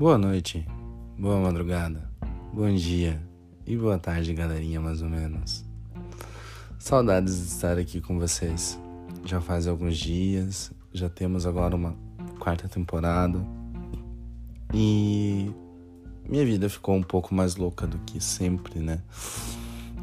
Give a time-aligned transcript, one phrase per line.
[0.00, 0.66] Boa noite,
[1.18, 2.10] boa madrugada,
[2.54, 3.22] bom dia
[3.66, 5.62] e boa tarde, galerinha, mais ou menos.
[6.78, 8.80] Saudades de estar aqui com vocês.
[9.26, 11.94] Já faz alguns dias, já temos agora uma
[12.38, 13.38] quarta temporada
[14.72, 15.52] e
[16.26, 19.02] minha vida ficou um pouco mais louca do que sempre, né?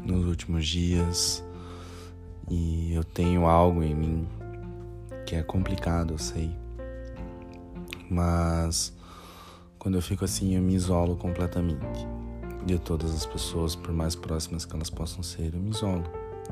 [0.04, 1.44] Nos últimos dias.
[2.48, 4.28] E eu tenho algo em mim
[5.26, 6.52] que é complicado, eu sei.
[8.08, 8.96] Mas
[9.78, 12.06] quando eu fico assim, eu me isolo completamente
[12.66, 16.04] de todas as pessoas, por mais próximas que elas possam ser, eu me isolo.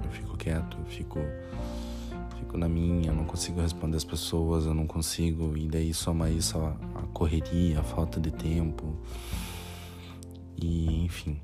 [0.02, 1.18] Eu fico quieto, eu fico
[2.38, 6.30] fico na minha, eu não consigo responder as pessoas, eu não consigo, e daí soma
[6.30, 8.96] isso a, a correria, a falta de tempo.
[10.56, 11.40] E enfim,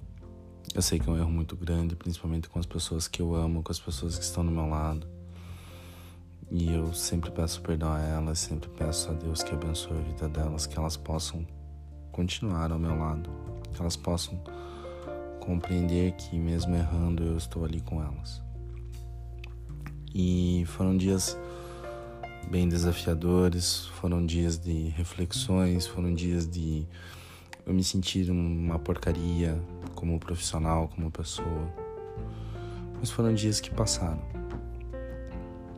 [0.74, 3.62] eu sei que é um erro muito grande, principalmente com as pessoas que eu amo,
[3.62, 5.06] com as pessoas que estão do meu lado.
[6.50, 10.28] E eu sempre peço perdão a elas, sempre peço a Deus que abençoe a vida
[10.28, 11.46] delas, que elas possam
[12.12, 13.28] continuar ao meu lado,
[13.72, 14.40] que elas possam
[15.40, 18.40] compreender que mesmo errando eu estou ali com elas.
[20.14, 21.36] E foram dias
[22.48, 26.86] bem desafiadores, foram dias de reflexões, foram dias de
[27.66, 29.60] eu me sentir uma porcaria
[29.94, 31.68] como profissional, como pessoa.
[33.00, 34.20] Mas foram dias que passaram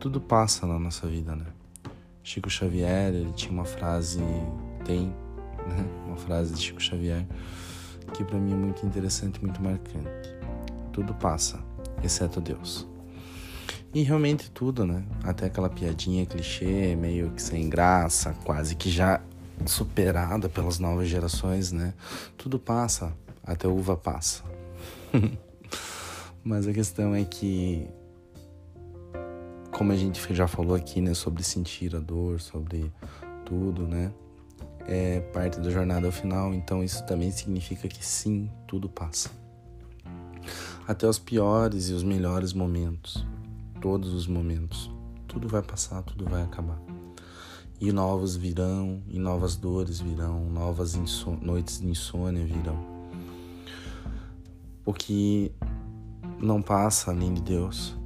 [0.05, 1.47] tudo passa na nossa vida, né?
[2.21, 4.19] Chico Xavier, ele tinha uma frase,
[4.85, 5.83] tem, né?
[6.15, 7.25] Uma frase de Chico Xavier
[8.13, 10.33] que para mim é muito interessante, muito marcante.
[10.93, 11.59] Tudo passa,
[12.01, 12.87] exceto Deus.
[13.93, 15.03] E realmente tudo, né?
[15.23, 19.21] Até aquela piadinha clichê, meio que sem graça, quase que já
[19.65, 21.93] superada pelas novas gerações, né?
[22.37, 23.11] Tudo passa,
[23.43, 24.41] até uva passa.
[26.43, 27.87] Mas a questão é que
[29.71, 32.89] como a gente já falou aqui, né, sobre sentir a dor, sobre
[33.43, 34.13] tudo, né?
[34.87, 39.29] É parte da jornada ao final, então isso também significa que sim, tudo passa.
[40.87, 43.25] Até os piores e os melhores momentos,
[43.81, 44.91] todos os momentos,
[45.27, 46.79] tudo vai passar, tudo vai acabar.
[47.81, 50.95] E novos virão, e novas dores virão, novas
[51.41, 52.77] noites de insônia virão.
[54.85, 55.51] O que
[56.39, 57.97] não passa além de Deus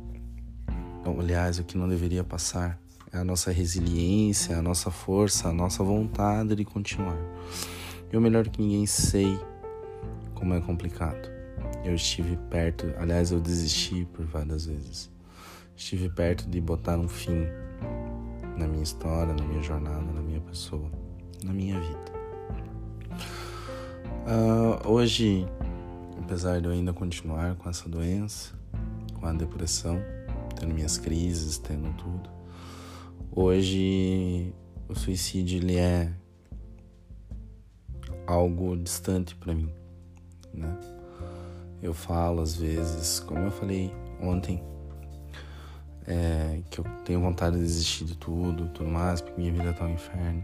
[1.17, 2.79] aliás, o que não deveria passar
[3.11, 7.17] a nossa resiliência, a nossa força, a nossa vontade de continuar.
[8.11, 9.39] Eu, melhor que ninguém, sei
[10.35, 11.29] como é complicado.
[11.83, 15.09] Eu estive perto, aliás, eu desisti por várias vezes.
[15.75, 17.47] Estive perto de botar um fim
[18.57, 20.89] na minha história, na minha jornada, na minha pessoa,
[21.43, 22.19] na minha vida.
[24.27, 25.47] Uh, hoje,
[26.21, 28.53] apesar de eu ainda continuar com essa doença,
[29.19, 30.01] com a depressão,
[30.59, 32.38] tendo minhas crises, tendo tudo.
[33.31, 34.53] Hoje
[34.87, 36.11] o suicídio ele é
[38.25, 39.71] algo distante para mim,
[40.53, 40.77] né?
[41.81, 44.61] Eu falo às vezes, como eu falei ontem,
[46.05, 49.85] é, que eu tenho vontade de desistir de tudo, tudo mais, porque minha vida tá
[49.85, 50.43] um inferno.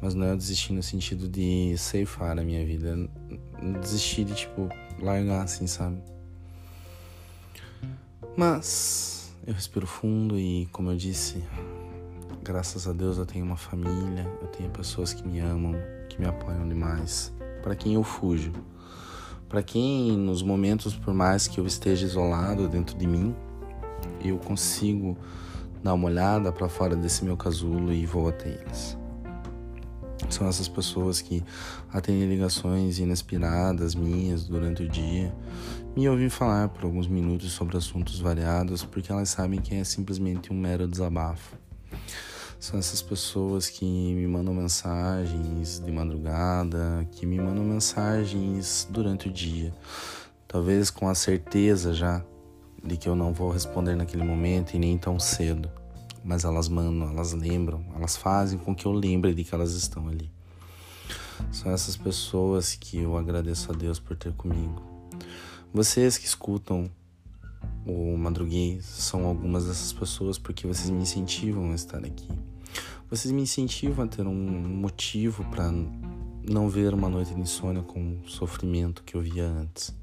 [0.00, 2.96] Mas não é desistir no sentido de ceifar a minha vida,
[3.58, 4.68] é desistir de tipo
[5.00, 6.00] largar assim, sabe?
[8.36, 9.19] Mas
[9.50, 11.42] eu respiro fundo e, como eu disse,
[12.42, 15.74] graças a Deus eu tenho uma família, eu tenho pessoas que me amam,
[16.08, 18.52] que me apoiam demais, para quem eu fujo.
[19.48, 23.34] Para quem, nos momentos, por mais que eu esteja isolado dentro de mim,
[24.24, 25.18] eu consigo
[25.82, 28.96] dar uma olhada para fora desse meu casulo e vou até eles.
[30.28, 31.42] São essas pessoas que
[31.92, 35.34] atendem ligações inesperadas minhas durante o dia,
[35.96, 40.52] me ouvem falar por alguns minutos sobre assuntos variados, porque elas sabem que é simplesmente
[40.52, 41.56] um mero desabafo.
[42.58, 49.32] São essas pessoas que me mandam mensagens de madrugada, que me mandam mensagens durante o
[49.32, 49.72] dia,
[50.46, 52.24] talvez com a certeza já
[52.84, 55.70] de que eu não vou responder naquele momento e nem tão cedo
[56.24, 60.08] mas elas mandam, elas lembram, elas fazem com que eu lembre de que elas estão
[60.08, 60.30] ali.
[61.50, 64.89] São essas pessoas que eu agradeço a Deus por ter comigo.
[65.72, 66.90] Vocês que escutam
[67.86, 72.28] o Madruguês são algumas dessas pessoas porque vocês me incentivam a estar aqui.
[73.08, 75.70] Vocês me incentivam a ter um motivo para
[76.48, 79.94] não ver uma noite de insônia com o sofrimento que eu via antes.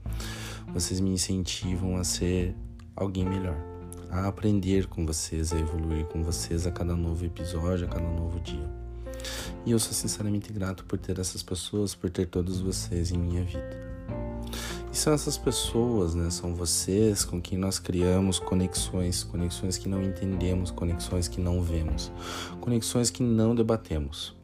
[0.74, 2.56] Vocês me incentivam a ser
[2.96, 3.58] alguém melhor
[4.10, 8.40] a aprender com vocês, a evoluir com vocês a cada novo episódio, a cada novo
[8.40, 8.70] dia.
[9.66, 13.44] E eu sou sinceramente grato por ter essas pessoas, por ter todos vocês em minha
[13.44, 13.87] vida.
[14.98, 16.28] E são essas pessoas, né?
[16.32, 22.12] São vocês com quem nós criamos conexões, conexões que não entendemos, conexões que não vemos,
[22.60, 24.36] conexões que não debatemos.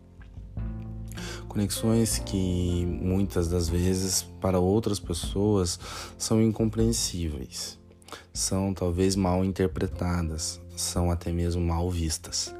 [1.48, 5.80] Conexões que muitas das vezes para outras pessoas
[6.20, 7.80] são incompreensíveis,
[8.32, 12.54] são talvez mal interpretadas, são até mesmo mal vistas.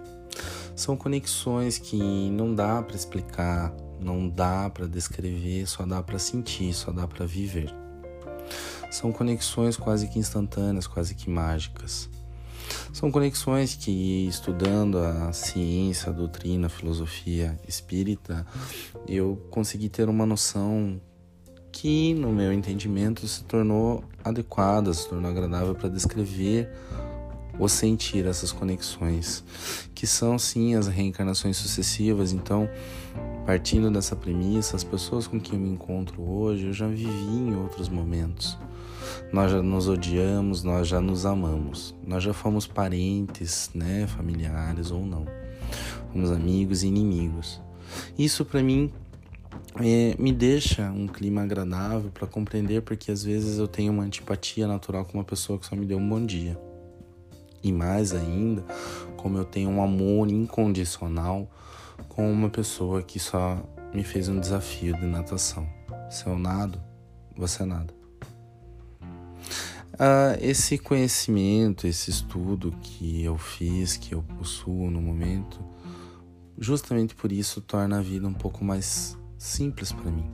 [0.76, 2.02] São conexões que
[2.32, 7.28] não dá para explicar, não dá para descrever, só dá para sentir, só dá para
[7.28, 7.83] viver.
[8.94, 12.08] São conexões quase que instantâneas, quase que mágicas.
[12.94, 18.46] São conexões que, estudando a ciência, a doutrina, a filosofia espírita,
[19.08, 21.02] eu consegui ter uma noção
[21.72, 26.70] que, no meu entendimento, se tornou adequada, se tornou agradável para descrever
[27.58, 29.44] ou sentir essas conexões,
[29.96, 32.32] que são sim as reencarnações sucessivas.
[32.32, 32.70] Então,
[33.44, 37.56] partindo dessa premissa, as pessoas com quem eu me encontro hoje, eu já vivi em
[37.56, 38.56] outros momentos.
[39.32, 41.96] Nós já nos odiamos, nós já nos amamos.
[42.06, 45.26] Nós já fomos parentes, né, familiares ou não.
[46.12, 47.62] Fomos amigos e inimigos.
[48.18, 48.92] Isso para mim
[49.80, 54.68] é, me deixa um clima agradável para compreender porque às vezes eu tenho uma antipatia
[54.68, 56.60] natural com uma pessoa que só me deu um bom dia.
[57.64, 58.64] E mais ainda,
[59.16, 61.50] como eu tenho um amor incondicional
[62.10, 63.64] com uma pessoa que só
[63.94, 65.68] me fez um desafio de natação.
[66.10, 66.80] Se eu nado,
[67.36, 68.03] você nada.
[70.00, 75.60] Ah, esse conhecimento, esse estudo que eu fiz, que eu possuo no momento,
[76.58, 80.26] justamente por isso torna a vida um pouco mais simples para mim.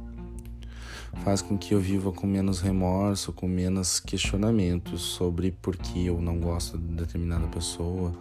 [1.23, 6.21] Faz com que eu viva com menos remorso, com menos questionamentos sobre por que eu
[6.21, 8.13] não gosto de determinada pessoa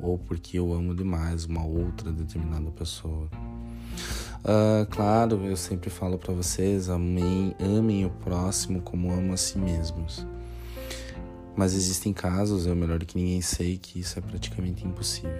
[0.00, 3.28] ou porque eu amo demais uma outra determinada pessoa.
[4.38, 9.58] Uh, claro, eu sempre falo para vocês: amem, amem o próximo como amam a si
[9.58, 10.24] mesmos.
[11.58, 15.32] Mas existem casos, eu melhor que ninguém sei, que isso é praticamente impossível.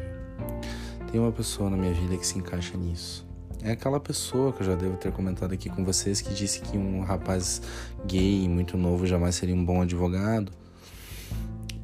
[1.12, 3.24] Tem uma pessoa na minha vida que se encaixa nisso.
[3.62, 6.76] É aquela pessoa que eu já devo ter comentado aqui com vocês que disse que
[6.76, 7.62] um rapaz
[8.04, 10.50] gay muito novo jamais seria um bom advogado.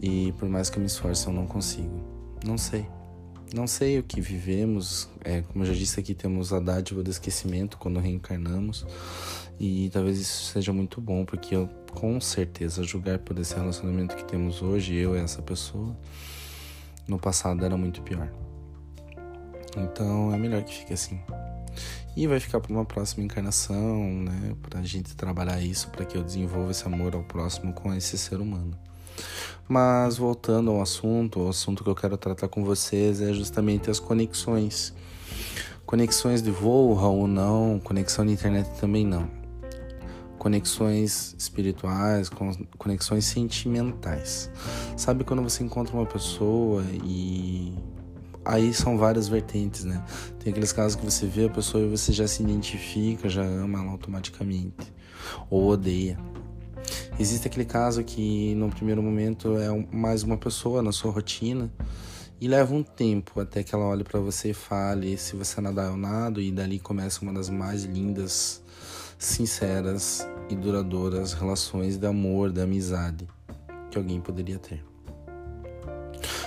[0.03, 2.03] E por mais que eu me esforce, eu não consigo.
[2.45, 2.89] Não sei.
[3.55, 5.09] Não sei o que vivemos.
[5.25, 8.85] É, como eu já disse aqui, temos a dádiva do esquecimento quando reencarnamos.
[9.59, 14.25] E talvez isso seja muito bom, porque eu com certeza julgar por esse relacionamento que
[14.25, 15.97] temos hoje, eu e essa pessoa,
[17.07, 18.29] no passado era muito pior.
[19.77, 21.21] Então é melhor que fique assim.
[22.17, 24.55] E vai ficar para uma próxima encarnação, né?
[24.63, 28.17] Para a gente trabalhar isso, para que eu desenvolva esse amor ao próximo com esse
[28.17, 28.77] ser humano.
[29.69, 33.99] Mas voltando ao assunto, o assunto que eu quero tratar com vocês é justamente as
[33.99, 34.93] conexões.
[35.85, 39.34] Conexões de voo ou não, conexão de internet também não
[40.39, 42.31] conexões espirituais,
[42.79, 44.51] conexões sentimentais.
[44.97, 47.75] Sabe quando você encontra uma pessoa e
[48.45, 50.05] aí são várias vertentes, né?
[50.39, 53.81] Tem aqueles casos que você vê a pessoa e você já se identifica, já ama
[53.81, 54.93] ela automaticamente
[55.49, 56.19] ou odeia.
[57.19, 61.73] Existe aquele caso que no primeiro momento é mais uma pessoa na sua rotina
[62.41, 65.87] e leva um tempo até que ela olhe para você e fale se você nadar
[65.87, 68.63] eu nado e dali começa uma das mais lindas,
[69.19, 73.29] sinceras e duradouras relações de amor, de amizade
[73.91, 74.85] que alguém poderia ter.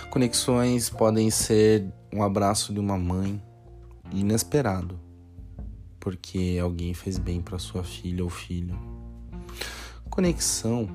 [0.09, 3.41] Conexões podem ser um abraço de uma mãe
[4.11, 4.99] inesperado,
[5.99, 8.77] porque alguém fez bem para sua filha ou filho.
[10.09, 10.89] Conexão,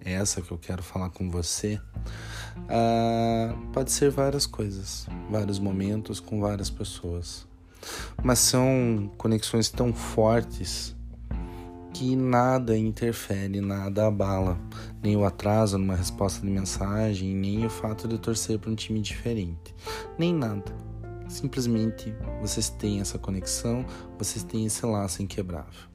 [0.00, 1.80] essa que eu quero falar com você,
[2.58, 7.46] uh, pode ser várias coisas, vários momentos com várias pessoas,
[8.22, 10.93] mas são conexões tão fortes
[11.94, 14.58] que nada interfere, nada abala,
[15.00, 19.00] nem o atraso numa resposta de mensagem, nem o fato de torcer para um time
[19.00, 19.72] diferente,
[20.18, 20.74] nem nada.
[21.28, 23.86] Simplesmente vocês têm essa conexão,
[24.18, 25.93] vocês têm esse laço inquebrável.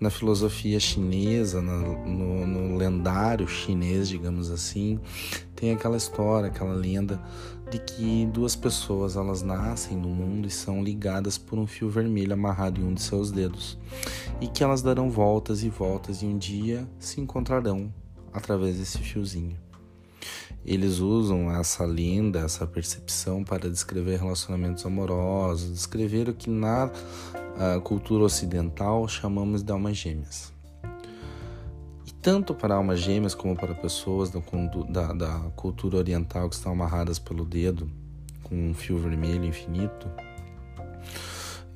[0.00, 4.98] Na filosofia chinesa, no, no, no lendário chinês, digamos assim,
[5.54, 7.22] tem aquela história, aquela lenda
[7.70, 12.32] de que duas pessoas elas nascem no mundo e são ligadas por um fio vermelho
[12.32, 13.78] amarrado em um de seus dedos
[14.40, 17.92] e que elas darão voltas e voltas e um dia se encontrarão
[18.32, 19.56] através desse fiozinho.
[20.64, 26.90] Eles usam essa lenda, essa percepção para descrever relacionamentos amorosos, descrever o que na
[27.82, 30.52] cultura ocidental chamamos de almas gêmeas
[32.22, 34.40] tanto para almas gêmeas como para pessoas da,
[34.90, 37.90] da, da cultura oriental que estão amarradas pelo dedo
[38.42, 40.10] com um fio vermelho infinito,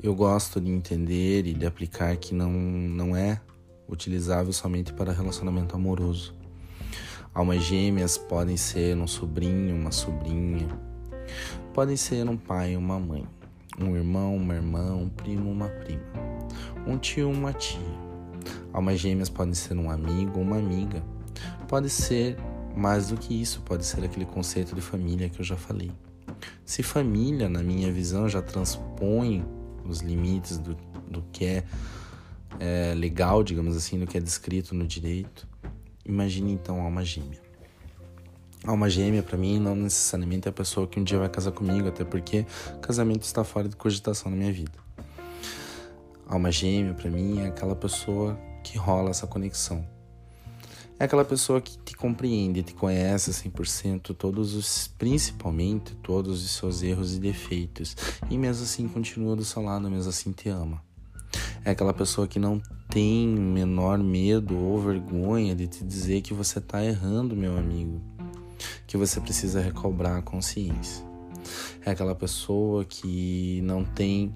[0.02, 3.40] eu gosto de entender e de aplicar que não, não é
[3.88, 6.34] utilizável somente para relacionamento amoroso.
[7.32, 10.68] Almas gêmeas podem ser um sobrinho, uma sobrinha,
[11.72, 13.26] podem ser um pai, uma mãe,
[13.80, 16.02] um irmão, uma irmã, um primo, uma prima.
[16.86, 17.80] um tio, uma tia.
[18.72, 21.02] Almas gêmeas podem ser um amigo uma amiga.
[21.68, 22.36] Pode ser
[22.76, 25.92] mais do que isso, pode ser aquele conceito de família que eu já falei.
[26.64, 29.44] Se família, na minha visão, já transpõe
[29.84, 30.76] os limites do,
[31.08, 31.64] do que é,
[32.58, 35.46] é legal, digamos assim, do que é descrito no direito,
[36.04, 37.43] imagine então alma gêmea.
[38.66, 41.86] Alma gêmea, para mim, não necessariamente é a pessoa que um dia vai casar comigo,
[41.86, 42.46] até porque
[42.80, 44.72] casamento está fora de cogitação na minha vida.
[46.26, 49.86] Alma gêmea, para mim, é aquela pessoa que rola essa conexão.
[50.98, 56.82] É aquela pessoa que te compreende, te conhece 100%, todos os, principalmente todos os seus
[56.82, 57.94] erros e defeitos,
[58.30, 60.82] e mesmo assim continua do seu lado, mesmo assim te ama.
[61.66, 66.60] É aquela pessoa que não tem menor medo ou vergonha de te dizer que você
[66.60, 68.13] está errando, meu amigo
[68.94, 71.04] que você precisa recobrar a consciência.
[71.84, 74.32] É aquela pessoa que não tem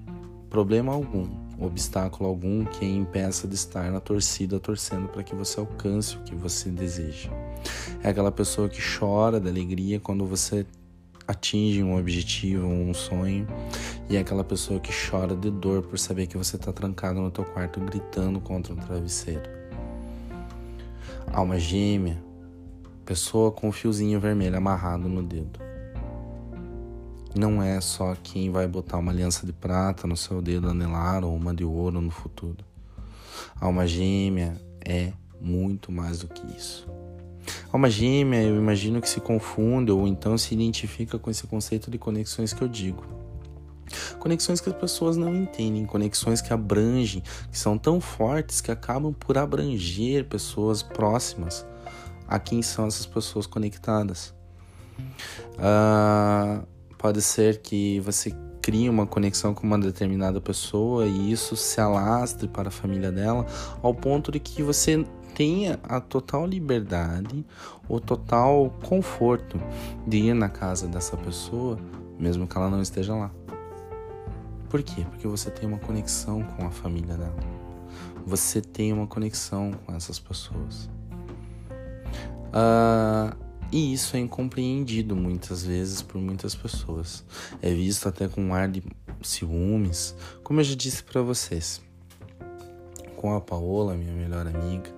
[0.49, 6.17] problema algum, obstáculo algum que impeça de estar na torcida torcendo para que você alcance
[6.17, 7.29] o que você deseja.
[8.03, 10.65] É aquela pessoa que chora da alegria quando você
[11.25, 13.47] atinge um objetivo, um sonho,
[14.09, 17.31] e é aquela pessoa que chora de dor por saber que você está trancado no
[17.31, 19.49] teu quarto gritando contra um travesseiro.
[21.31, 22.27] Alma gêmea
[23.09, 25.59] pessoa com um fiozinho vermelho amarrado no dedo.
[27.35, 31.35] Não é só quem vai botar uma aliança de prata no seu dedo anelar ou
[31.35, 32.63] uma de ouro no futuro.
[33.59, 35.11] A alma gêmea é
[35.41, 36.87] muito mais do que isso.
[37.73, 41.89] A alma gêmea, eu imagino que se confunde ou então se identifica com esse conceito
[41.89, 43.03] de conexões que eu digo.
[44.19, 49.11] Conexões que as pessoas não entendem, conexões que abrangem, que são tão fortes que acabam
[49.11, 51.65] por abranger pessoas próximas
[52.29, 54.33] a quem são essas pessoas conectadas.
[55.55, 56.65] Uh,
[56.97, 58.31] pode ser que você
[58.61, 63.45] crie uma conexão com uma determinada pessoa e isso se alastre para a família dela
[63.81, 67.45] ao ponto de que você tenha a total liberdade,
[67.87, 69.59] o total conforto
[70.05, 71.79] de ir na casa dessa pessoa,
[72.19, 73.31] mesmo que ela não esteja lá.
[74.69, 75.03] Por quê?
[75.09, 77.35] Porque você tem uma conexão com a família dela.
[78.25, 80.89] Você tem uma conexão com essas pessoas.
[82.49, 83.35] Uh,
[83.71, 87.23] e isso é incompreendido muitas vezes por muitas pessoas.
[87.61, 88.83] É visto até com um ar de
[89.21, 91.81] ciúmes, como eu já disse para vocês.
[93.15, 94.89] Com a Paola, minha melhor amiga,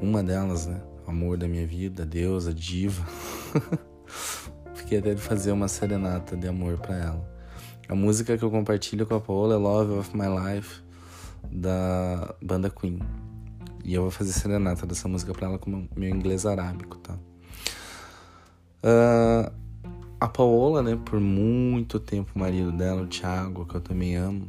[0.00, 0.80] uma delas, né?
[1.06, 3.04] Amor da minha vida, deusa, diva.
[4.74, 7.34] Fiquei até de fazer uma serenata de amor para ela.
[7.88, 10.82] A música que eu compartilho com a Paola é Love of My Life,
[11.50, 13.00] da banda Queen.
[13.84, 17.18] E eu vou fazer serenata dessa música pra ela com meu inglês arábico, tá?
[18.82, 19.52] Uh,
[20.18, 24.48] a Paola, né, por muito tempo, o marido dela, o Thiago, que eu também amo,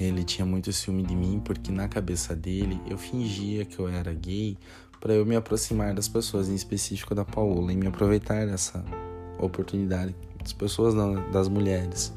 [0.00, 4.12] ele tinha muito ciúme de mim porque na cabeça dele eu fingia que eu era
[4.12, 4.58] gay
[5.00, 8.84] para eu me aproximar das pessoas, em específico da Paola, e me aproveitar dessa
[9.38, 12.12] oportunidade das pessoas, não, das mulheres.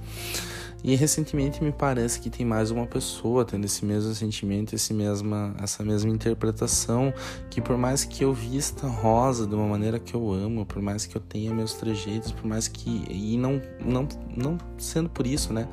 [0.82, 5.54] E recentemente me parece que tem mais uma pessoa tendo esse mesmo sentimento, esse mesma,
[5.62, 7.14] essa mesma interpretação,
[7.50, 11.06] que por mais que eu vista rosa de uma maneira que eu amo, por mais
[11.06, 15.52] que eu tenha meus trejeitos, por mais que e não não não sendo por isso,
[15.52, 15.68] né?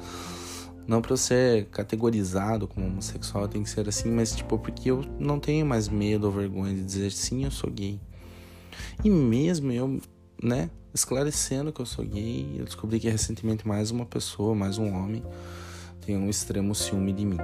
[0.89, 5.05] Não para eu ser categorizado como homossexual tem que ser assim, mas tipo porque eu
[5.21, 8.01] não tenho mais medo ou vergonha de dizer sim, eu sou gay.
[9.05, 10.01] E mesmo eu,
[10.43, 14.93] né, esclarecendo que eu sou gay, eu descobri que recentemente mais uma pessoa, mais um
[14.95, 15.23] homem,
[16.01, 17.39] tem um extremo ciúme de mim.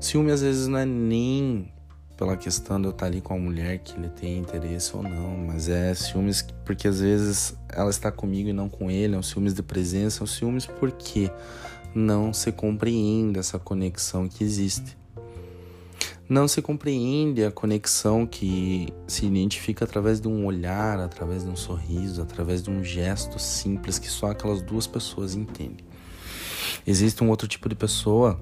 [0.00, 1.72] Ciúme às vezes não é nem
[2.16, 5.36] pela questão de eu estar ali com a mulher que ele tem interesse ou não,
[5.36, 9.22] mas é ciúmes porque às vezes ela está comigo e não com ele, é um
[9.22, 11.30] ciúmes de presença, é um ciúmes porque
[11.92, 14.96] não se compreende essa conexão que existe
[16.28, 21.56] não se compreende a conexão que se identifica através de um olhar, através de um
[21.56, 25.86] sorriso, através de um gesto simples que só aquelas duas pessoas entendem.
[26.86, 28.38] Existe um outro tipo de pessoa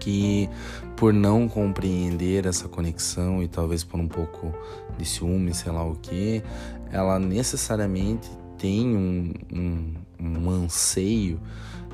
[0.00, 0.48] que,
[0.96, 4.52] por não compreender essa conexão e talvez por um pouco
[4.96, 6.42] de ciúme, sei lá o que,
[6.90, 11.38] ela necessariamente tem um, um, um anseio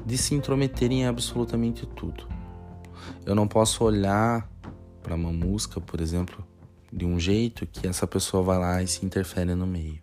[0.07, 2.25] de se intrometer em absolutamente tudo.
[3.27, 4.49] Eu não posso olhar
[5.09, 6.47] para uma música, por exemplo,
[6.93, 9.99] de um jeito que essa pessoa vai lá e se interfere no meio.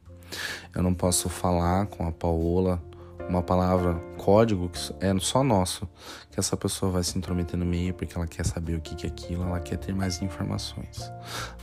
[0.74, 2.81] Eu não posso falar com a Paola
[3.29, 5.88] uma palavra código que é só nosso,
[6.31, 9.09] que essa pessoa vai se intrometer no meio porque ela quer saber o que é
[9.09, 11.12] aquilo, ela quer ter mais informações.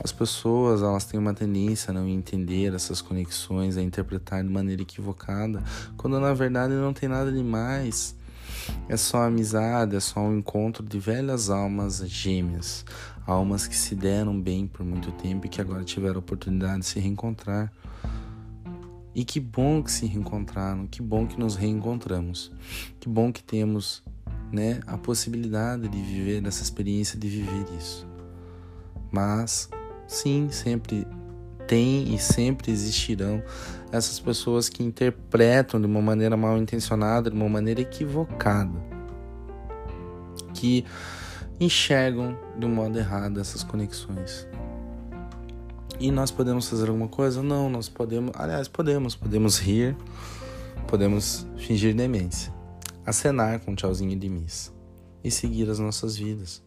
[0.02, 4.82] As pessoas, elas têm uma tendência a não entender essas conexões, a interpretar de maneira
[4.82, 5.60] equivocada,
[5.96, 8.14] quando na verdade não tem nada de mais
[8.88, 12.84] É só amizade, é só um encontro de velhas almas gêmeas,
[13.26, 16.86] almas que se deram bem por muito tempo e que agora tiveram a oportunidade de
[16.86, 17.72] se reencontrar.
[19.14, 22.50] E que bom que se reencontraram, que bom que nos reencontramos,
[22.98, 24.02] que bom que temos
[24.50, 28.06] né, a possibilidade de viver essa experiência, de viver isso.
[29.10, 29.68] Mas,
[30.06, 31.06] sim, sempre
[31.66, 33.42] tem e sempre existirão
[33.90, 38.72] essas pessoas que interpretam de uma maneira mal intencionada, de uma maneira equivocada,
[40.54, 40.84] que
[41.64, 44.46] enxergam um modo errado essas conexões.
[46.00, 47.42] E nós podemos fazer alguma coisa?
[47.42, 49.96] Não, nós podemos, aliás, podemos, podemos rir,
[50.88, 52.52] podemos fingir demência,
[53.06, 54.72] acenar com um tchauzinho de miss
[55.22, 56.62] e seguir as nossas vidas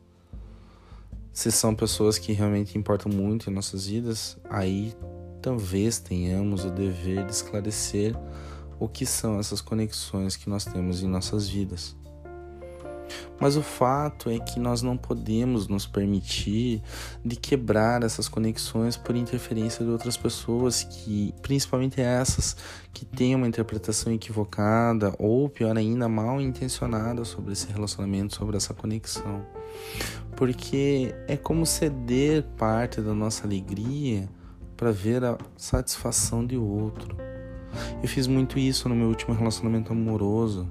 [1.36, 4.96] se são pessoas que realmente importam muito em nossas vidas, aí
[5.42, 8.16] talvez tenhamos o dever de esclarecer
[8.80, 11.94] o que são essas conexões que nós temos em nossas vidas.
[13.39, 16.81] Mas o fato é que nós não podemos nos permitir
[17.24, 22.55] de quebrar essas conexões por interferência de outras pessoas que, principalmente essas
[22.93, 28.74] que têm uma interpretação equivocada ou pior ainda, mal intencionada sobre esse relacionamento, sobre essa
[28.74, 29.45] conexão.
[30.35, 34.29] Porque é como ceder parte da nossa alegria
[34.77, 37.17] para ver a satisfação de outro.
[38.01, 40.67] Eu fiz muito isso no meu último relacionamento amoroso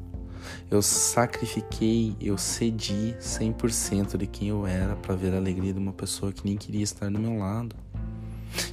[0.70, 5.92] eu sacrifiquei, eu cedi 100% de quem eu era para ver a alegria de uma
[5.92, 7.76] pessoa que nem queria estar do meu lado.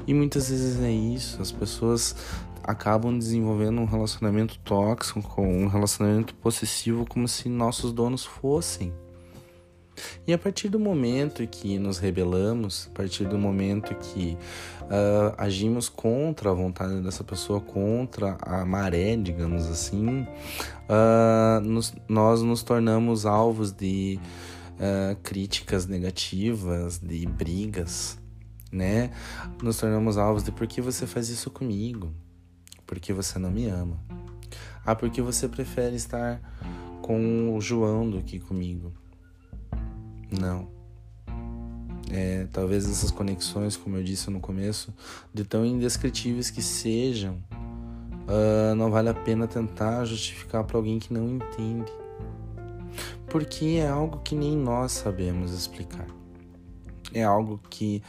[0.06, 2.16] E muitas vezes é isso, as pessoas
[2.64, 8.94] acabam desenvolvendo um relacionamento tóxico, um relacionamento possessivo como se nossos donos fossem.
[10.28, 14.38] E a partir do momento que nos rebelamos, a partir do momento que
[14.84, 20.22] uh, agimos contra a vontade dessa pessoa, contra a maré, digamos assim,
[20.90, 24.20] uh, nos, nós nos tornamos alvos de
[24.76, 28.18] uh, críticas negativas, de brigas,
[28.72, 29.12] né?
[29.62, 32.14] Nos tornamos alvos de por que você faz isso comigo?
[32.86, 34.00] Porque você não me ama.
[34.86, 36.42] Ah, porque você prefere estar
[37.02, 38.92] com o João do que comigo.
[40.32, 40.68] Não.
[42.10, 44.94] É, talvez essas conexões, como eu disse no começo,
[45.34, 47.36] de tão indescritíveis que sejam,
[48.28, 51.92] uh, não vale a pena tentar justificar para alguém que não entende.
[53.28, 56.08] Porque é algo que nem nós sabemos explicar.
[57.14, 58.02] É algo que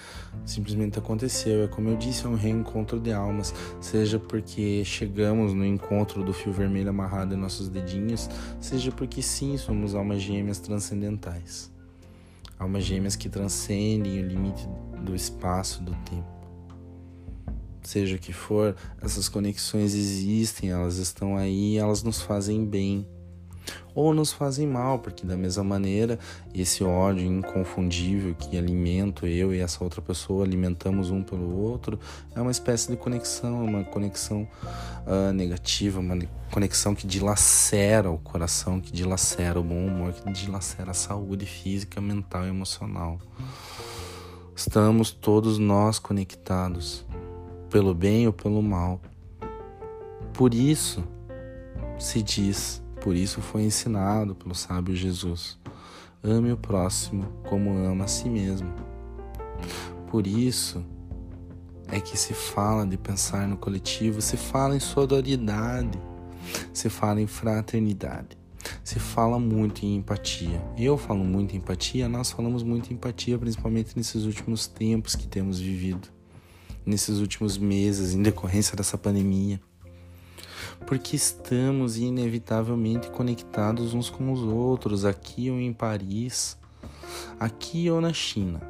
[0.44, 1.64] simplesmente aconteceu.
[1.64, 3.54] É como eu disse, é um reencontro de almas.
[3.80, 8.28] Seja porque chegamos no encontro do fio vermelho amarrado em nossos dedinhos,
[8.60, 11.71] seja porque sim, somos almas gêmeas transcendentais
[12.62, 14.66] almas gêmeas que transcendem o limite
[15.04, 16.30] do espaço, do tempo.
[17.82, 23.06] Seja o que for, essas conexões existem, elas estão aí, elas nos fazem bem
[23.94, 26.18] ou nos fazem mal, porque da mesma maneira,
[26.54, 31.98] esse ódio inconfundível que alimento eu e essa outra pessoa alimentamos um pelo outro,
[32.34, 34.48] é uma espécie de conexão, uma conexão
[35.06, 36.18] uh, negativa, uma
[36.50, 42.00] conexão que dilacera o coração, que dilacera o bom humor, que dilacera a saúde física,
[42.00, 43.18] mental e emocional.
[44.54, 47.04] Estamos todos nós conectados,
[47.70, 49.00] pelo bem ou pelo mal.
[50.34, 51.02] Por isso
[51.98, 55.58] se diz por isso foi ensinado pelo sábio Jesus:
[56.22, 58.72] ame o próximo como ama a si mesmo.
[60.08, 60.84] Por isso
[61.88, 65.98] é que se fala de pensar no coletivo, se fala em sororidade,
[66.72, 68.38] se fala em fraternidade,
[68.84, 70.62] se fala muito em empatia.
[70.78, 75.26] Eu falo muito em empatia, nós falamos muito em empatia, principalmente nesses últimos tempos que
[75.26, 76.08] temos vivido,
[76.86, 79.60] nesses últimos meses, em decorrência dessa pandemia
[80.86, 86.58] porque estamos inevitavelmente conectados uns com os outros, aqui ou em Paris,
[87.38, 88.60] aqui ou na China,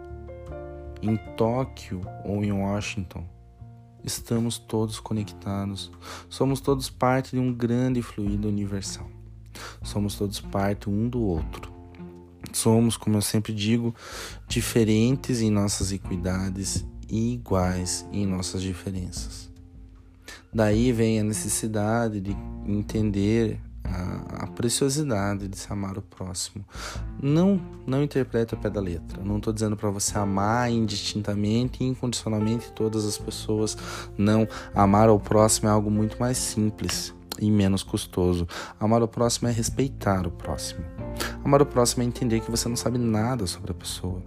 [1.01, 3.25] em Tóquio ou em Washington.
[4.05, 5.90] Estamos todos conectados,
[6.29, 9.09] somos todos parte de um grande fluido universal.
[9.83, 11.72] Somos todos parte um do outro.
[12.53, 13.94] Somos, como eu sempre digo,
[14.48, 19.52] diferentes em nossas equidades e iguais em nossas diferenças.
[20.55, 22.37] Daí vem a necessidade de
[22.67, 26.62] entender a, a, preciosidade de se amar o próximo.
[27.23, 29.23] Não, não interprete a pé da letra.
[29.25, 33.77] Não estou dizendo para você amar indistintamente e incondicionalmente todas as pessoas.
[34.17, 38.47] Não, amar ao próximo é algo muito mais simples e menos custoso.
[38.79, 40.85] Amar o próximo é respeitar o próximo.
[41.43, 44.23] Amar o próximo é entender que você não sabe nada sobre a pessoa,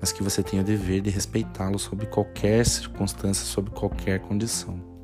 [0.00, 4.95] mas que você tem o dever de respeitá-lo sob qualquer circunstância, sob qualquer condição.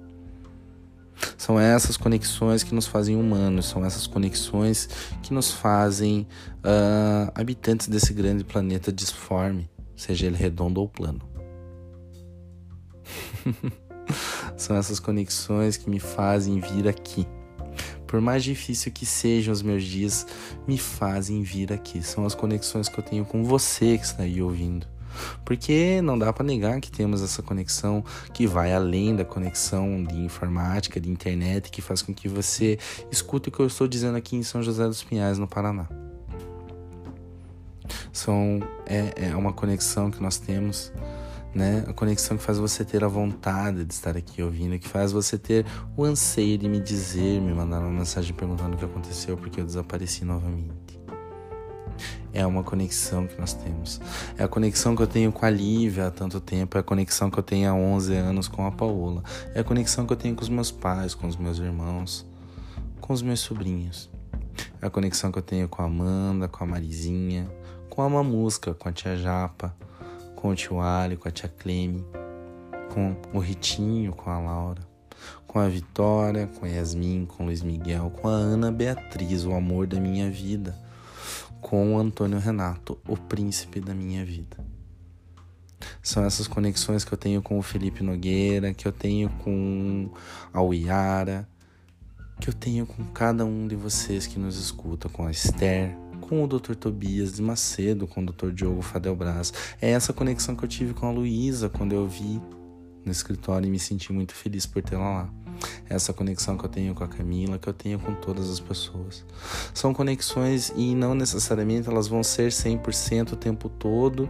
[1.36, 4.88] São essas conexões que nos fazem humanos, são essas conexões
[5.22, 6.26] que nos fazem
[6.58, 11.20] uh, habitantes desse grande planeta disforme, seja ele redondo ou plano.
[14.56, 17.26] são essas conexões que me fazem vir aqui.
[18.06, 20.26] Por mais difícil que sejam os meus dias,
[20.68, 22.02] me fazem vir aqui.
[22.02, 24.91] São as conexões que eu tenho com você que está aí ouvindo.
[25.44, 30.16] Porque não dá para negar que temos essa conexão que vai além da conexão de
[30.16, 32.78] informática, de internet, que faz com que você
[33.10, 35.86] escute o que eu estou dizendo aqui em São José dos Pinhais, no Paraná.
[38.12, 40.92] São, é, é uma conexão que nós temos
[41.54, 41.84] né?
[41.86, 45.36] A conexão que faz você ter a vontade de estar aqui ouvindo, que faz você
[45.36, 49.60] ter o anseio de me dizer, me mandar uma mensagem perguntando o que aconteceu porque
[49.60, 50.81] eu desapareci novamente
[52.32, 54.00] é uma conexão que nós temos.
[54.38, 57.30] É a conexão que eu tenho com a Lívia há tanto tempo, é a conexão
[57.30, 59.22] que eu tenho há 11 anos com a Paola,
[59.54, 62.26] é a conexão que eu tenho com os meus pais, com os meus irmãos,
[63.00, 64.10] com os meus sobrinhos.
[64.80, 67.48] É a conexão que eu tenho com a Amanda, com a Marizinha,
[67.88, 69.74] com a Mamusca, com a tia Japa,
[70.34, 72.04] com o tio Ali, com a tia Cleme,
[72.92, 74.82] com o Ritinho, com a Laura,
[75.46, 79.52] com a Vitória, com a Yasmin, com o Luiz Miguel, com a Ana Beatriz, o
[79.52, 80.81] amor da minha vida
[81.62, 84.58] com Antônio Renato, o príncipe da minha vida.
[86.02, 90.10] São essas conexões que eu tenho com o Felipe Nogueira, que eu tenho com
[90.52, 91.48] a Uiara,
[92.40, 96.44] que eu tenho com cada um de vocês que nos escuta, com a Esther, com
[96.44, 96.74] o Dr.
[96.74, 98.50] Tobias de Macedo, com o Dr.
[98.50, 99.52] Diogo Fadelbras.
[99.80, 102.40] É essa conexão que eu tive com a Luísa quando eu vi
[103.04, 105.41] no escritório e me senti muito feliz por tê-la lá
[105.88, 109.24] essa conexão que eu tenho com a Camila, que eu tenho com todas as pessoas.
[109.74, 114.28] São conexões e não necessariamente elas vão ser 100% o tempo todo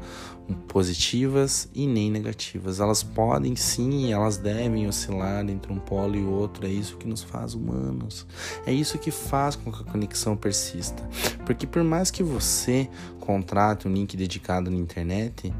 [0.68, 2.80] positivas e nem negativas.
[2.80, 6.66] Elas podem sim elas devem oscilar entre um polo e outro.
[6.66, 8.26] É isso que nos faz humanos.
[8.66, 11.08] É isso que faz com que a conexão persista.
[11.46, 12.88] Porque por mais que você
[13.20, 15.52] contrate um link dedicado na internet,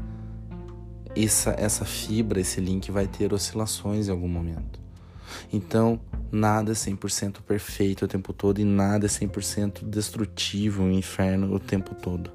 [1.15, 4.82] essa, essa fibra, esse link vai ter oscilações em algum momento.
[5.51, 5.99] Então,
[6.31, 11.59] nada é 100% perfeito o tempo todo e nada é 100% destrutivo, um inferno o
[11.59, 12.31] tempo todo.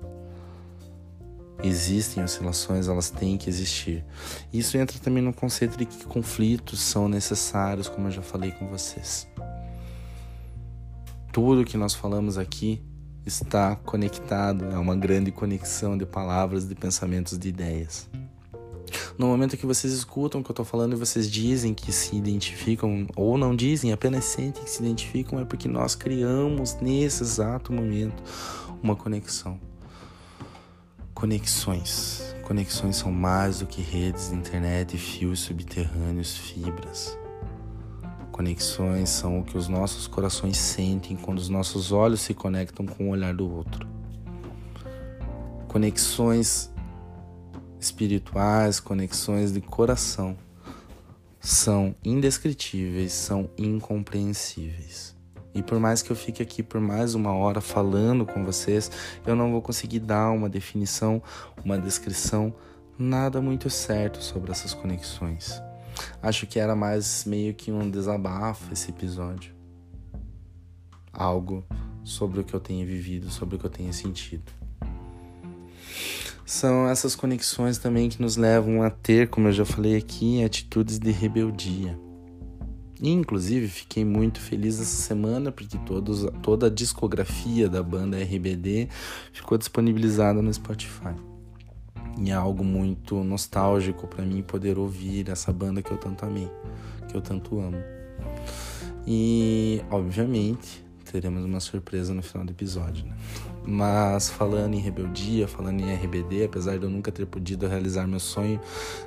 [1.62, 4.04] Existem oscilações, elas têm que existir.
[4.52, 8.68] Isso entra também no conceito de que conflitos são necessários, como eu já falei com
[8.68, 9.26] vocês.
[11.32, 12.80] Tudo que nós falamos aqui
[13.26, 18.08] está conectado, é uma grande conexão de palavras, de pensamentos, de ideias.
[19.16, 22.16] No momento que vocês escutam o que eu tô falando e vocês dizem que se
[22.16, 27.72] identificam, ou não dizem, apenas sentem que se identificam, é porque nós criamos nesse exato
[27.72, 28.22] momento
[28.83, 29.59] uma conexão.
[31.14, 32.35] Conexões.
[32.44, 37.18] Conexões são mais do que redes de internet, fios subterrâneos, fibras.
[38.31, 43.09] Conexões são o que os nossos corações sentem quando os nossos olhos se conectam com
[43.09, 43.85] o olhar do outro.
[45.66, 46.70] Conexões
[47.81, 50.37] espirituais, conexões de coração
[51.41, 55.17] são indescritíveis, são incompreensíveis.
[55.55, 58.91] E por mais que eu fique aqui por mais uma hora falando com vocês,
[59.27, 61.23] eu não vou conseguir dar uma definição,
[61.64, 62.55] uma descrição,
[62.99, 65.61] nada muito certo sobre essas conexões.
[66.23, 69.55] Acho que era mais meio que um desabafo esse episódio.
[71.12, 71.64] Algo
[72.05, 74.58] sobre o que eu tenho vivido, sobre o que eu tenho sentido
[76.48, 80.98] são essas conexões também que nos levam a ter, como eu já falei aqui, atitudes
[80.98, 81.98] de rebeldia.
[83.02, 88.88] E, inclusive, fiquei muito feliz essa semana porque todos, toda a discografia da banda RBD
[89.30, 91.14] ficou disponibilizada no Spotify.
[92.18, 96.50] E é algo muito nostálgico para mim poder ouvir essa banda que eu tanto amei,
[97.08, 97.76] que eu tanto amo.
[99.06, 100.82] E, obviamente,
[101.12, 103.14] teremos uma surpresa no final do episódio, né?
[103.70, 108.18] Mas falando em rebeldia, falando em RBD, apesar de eu nunca ter podido realizar meu
[108.18, 108.59] sonho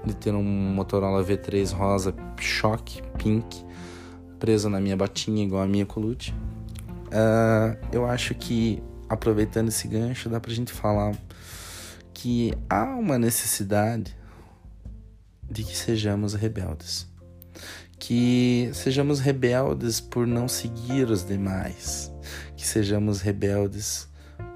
[0.05, 3.65] de ter um Motorola V3 rosa choque, pink,
[4.37, 6.31] preso na minha batinha igual a minha Colute,
[7.07, 11.17] uh, eu acho que aproveitando esse gancho dá pra gente falar
[12.13, 14.15] que há uma necessidade
[15.49, 17.09] de que sejamos rebeldes.
[17.97, 22.13] Que sejamos rebeldes por não seguir os demais,
[22.55, 24.10] que sejamos rebeldes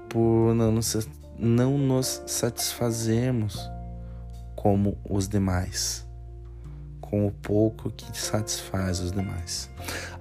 [0.08, 3.58] por não nos, não nos satisfazermos
[4.54, 6.06] como os demais,
[7.00, 9.70] com o pouco que satisfaz os demais.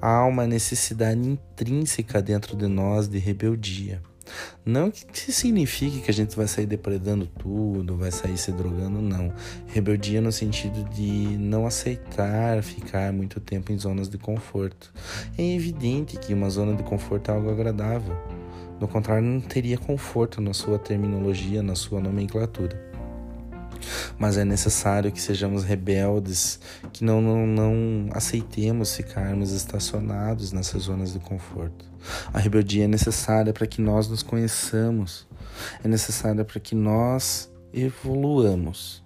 [0.02, 4.02] Há uma necessidade intrínseca dentro de nós de rebeldia.
[4.66, 9.32] Não que signifique que a gente vai sair depredando tudo, vai sair se drogando, não.
[9.68, 14.92] Rebeldia no sentido de não aceitar ficar muito tempo em zonas de conforto.
[15.38, 18.16] É evidente que uma zona de conforto é algo agradável.
[18.80, 22.96] Do contrário, não teria conforto na sua terminologia, na sua nomenclatura
[24.18, 26.60] mas é necessário que sejamos rebeldes,
[26.92, 31.86] que não, não, não aceitemos ficarmos estacionados nessas zonas de conforto.
[32.34, 35.28] A rebeldia é necessária para que nós nos conheçamos,
[35.84, 39.04] é necessária para que nós evoluamos.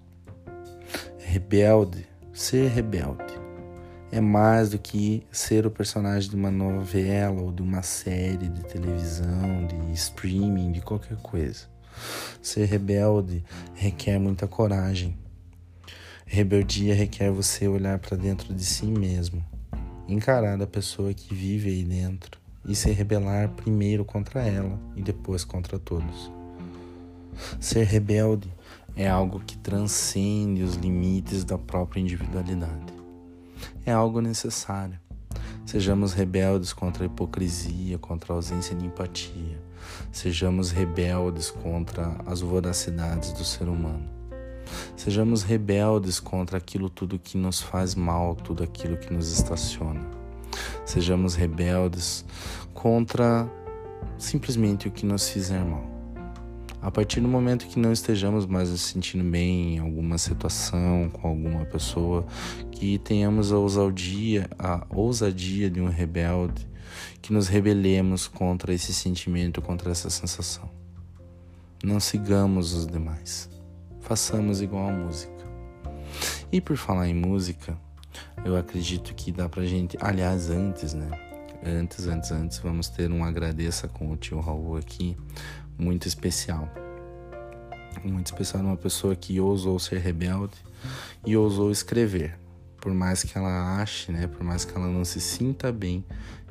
[1.18, 3.39] Rebelde, ser rebelde,
[4.12, 8.62] é mais do que ser o personagem de uma novela ou de uma série de
[8.64, 11.68] televisão, de streaming, de qualquer coisa.
[12.42, 13.44] Ser rebelde
[13.74, 15.16] requer muita coragem.
[16.26, 19.44] Rebeldia requer você olhar para dentro de si mesmo,
[20.08, 25.44] encarar a pessoa que vive aí dentro e se rebelar primeiro contra ela e depois
[25.44, 26.30] contra todos.
[27.60, 28.52] Ser rebelde
[28.96, 32.99] é algo que transcende os limites da própria individualidade.
[33.90, 35.00] É algo necessário.
[35.66, 39.60] Sejamos rebeldes contra a hipocrisia, contra a ausência de empatia.
[40.12, 44.08] Sejamos rebeldes contra as voracidades do ser humano.
[44.96, 50.06] Sejamos rebeldes contra aquilo tudo que nos faz mal, tudo aquilo que nos estaciona.
[50.84, 52.24] Sejamos rebeldes
[52.72, 53.50] contra
[54.18, 55.89] simplesmente o que nos fizer mal.
[56.82, 61.28] A partir do momento que não estejamos mais nos sentindo bem em alguma situação, com
[61.28, 62.26] alguma pessoa,
[62.72, 66.66] que tenhamos a ousadia, a ousadia de um rebelde,
[67.20, 70.70] que nos rebelemos contra esse sentimento, contra essa sensação.
[71.84, 73.50] Não sigamos os demais.
[74.00, 75.44] Façamos igual a música.
[76.50, 77.78] E por falar em música,
[78.42, 81.10] eu acredito que dá pra gente, aliás, antes, né?
[81.62, 85.14] Antes, antes, antes, vamos ter um agradeça com o tio Raul aqui
[85.80, 86.68] muito especial.
[88.04, 90.54] Muito especial, uma pessoa que ousou ser rebelde
[91.26, 92.38] e ousou escrever.
[92.80, 96.04] Por mais que ela ache, né, por mais que ela não se sinta bem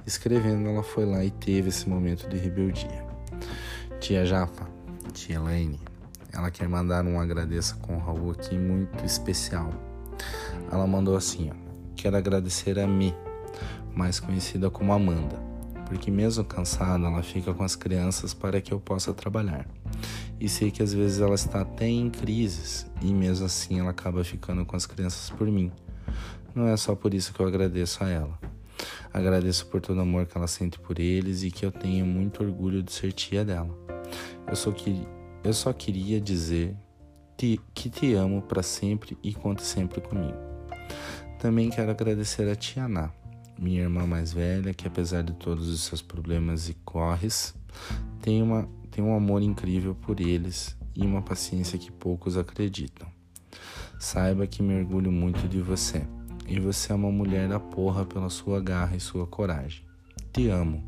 [0.05, 3.05] escrevendo, ela foi lá e teve esse momento de rebeldia.
[3.99, 4.67] Tia Japa,
[5.13, 5.79] tia Elaine,
[6.31, 9.71] ela quer mandar um agradeça com o Raul aqui muito especial.
[10.71, 11.55] Ela mandou assim, ó,
[11.95, 13.15] quero agradecer a Mi,
[13.95, 15.48] mais conhecida como Amanda
[15.89, 19.67] porque mesmo cansada, ela fica com as crianças para que eu possa trabalhar.
[20.39, 24.23] E sei que às vezes ela está até em crises e mesmo assim ela acaba
[24.23, 25.71] ficando com as crianças por mim.
[26.53, 28.39] Não é só por isso que eu agradeço a ela.
[29.11, 32.43] Agradeço por todo o amor que ela sente por eles e que eu tenho muito
[32.43, 33.75] orgulho de ser tia dela.
[34.47, 35.01] Eu só, que,
[35.43, 36.77] eu só queria dizer
[37.35, 40.37] te, que te amo para sempre e conte sempre comigo.
[41.39, 43.11] Também quero agradecer a tia Ná
[43.59, 47.53] minha irmã mais velha, que apesar de todos os seus problemas e corres,
[48.21, 53.07] tem, uma, tem um amor incrível por eles e uma paciência que poucos acreditam.
[53.99, 56.03] Saiba que me orgulho muito de você.
[56.47, 59.83] E você é uma mulher da porra pela sua garra e sua coragem.
[60.31, 60.83] Te amo.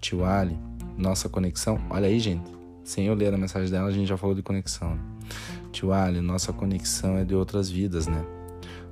[0.00, 0.58] Tio Ali,
[0.98, 1.80] nossa conexão.
[1.88, 2.50] Olha aí, gente.
[2.84, 4.94] Sem eu ler a mensagem dela, a gente já falou de conexão.
[4.94, 5.00] Né?
[5.72, 8.35] Tio Ali, nossa conexão é de outras vidas, né?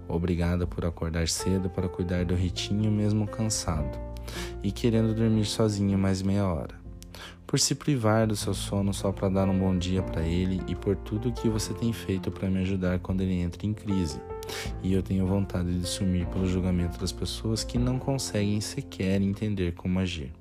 [0.09, 3.99] Obrigada por acordar cedo para cuidar do Ritinho mesmo cansado
[4.62, 6.85] e querendo dormir sozinho mais meia hora.
[7.47, 10.75] Por se privar do seu sono só para dar um bom dia para ele e
[10.75, 14.21] por tudo que você tem feito para me ajudar quando ele entra em crise.
[14.83, 19.73] E eu tenho vontade de sumir pelo julgamento das pessoas que não conseguem sequer entender
[19.75, 20.33] como agir.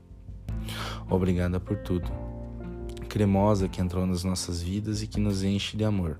[1.09, 2.09] Obrigada por tudo.
[3.07, 6.19] Cremosa que entrou nas nossas vidas e que nos enche de amor.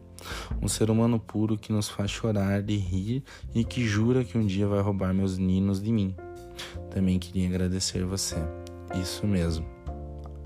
[0.62, 4.46] Um ser humano puro que nos faz chorar de rir e que jura que um
[4.46, 6.16] dia vai roubar meus ninos de mim.
[6.92, 8.38] Também queria agradecer você.
[9.02, 9.66] Isso mesmo.